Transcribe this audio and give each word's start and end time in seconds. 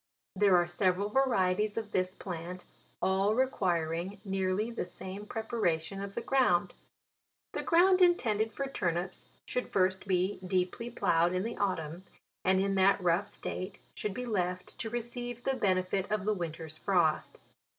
There 0.35 0.57
are 0.57 0.65
several 0.65 1.09
varieties 1.09 1.77
of 1.77 1.91
this 1.91 2.15
plant 2.15 2.65
all 3.03 3.35
requiring 3.35 4.19
nearly 4.25 4.71
the 4.71 4.83
same 4.83 5.27
preparation 5.27 6.01
of 6.01 6.15
the 6.15 6.23
ground. 6.23 6.73
The 7.53 7.61
ground 7.61 8.01
intended 8.01 8.51
for 8.51 8.65
tur 8.65 8.89
nips 8.93 9.27
should 9.45 9.69
first 9.71 10.07
be 10.07 10.39
deeply 10.43 10.89
ploughed 10.89 11.33
in 11.35 11.43
the 11.43 11.57
autumn, 11.57 12.03
and 12.43 12.59
in 12.59 12.73
that 12.73 12.99
rough 12.99 13.27
state 13.27 13.77
should 13.93 14.15
be 14.15 14.25
left 14.25 14.75
to 14.79 14.89
receive 14.89 15.43
the 15.43 15.53
benefit 15.53 16.09
of 16.11 16.25
the 16.25 16.33
winter's 16.33 16.79
frost. 16.79 17.37